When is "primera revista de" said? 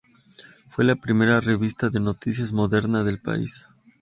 0.95-1.99